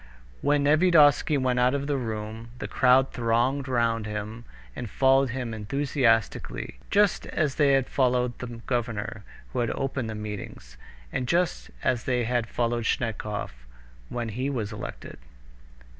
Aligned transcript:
When 0.41 0.63
Nevyedovsky 0.63 1.37
went 1.37 1.59
out 1.59 1.75
of 1.75 1.85
the 1.85 1.95
room, 1.95 2.49
the 2.57 2.67
crowd 2.67 3.11
thronged 3.11 3.67
round 3.67 4.07
him 4.07 4.45
and 4.75 4.89
followed 4.89 5.29
him 5.29 5.53
enthusiastically, 5.53 6.79
just 6.89 7.27
as 7.27 7.53
they 7.53 7.73
had 7.73 7.87
followed 7.87 8.35
the 8.39 8.47
governor 8.65 9.23
who 9.53 9.59
had 9.59 9.69
opened 9.69 10.09
the 10.09 10.15
meetings, 10.15 10.75
and 11.13 11.27
just 11.27 11.69
as 11.83 12.05
they 12.05 12.23
had 12.23 12.47
followed 12.47 12.85
Snetkov 12.87 13.51
when 14.09 14.29
he 14.29 14.49
was 14.49 14.73
elected. 14.73 15.19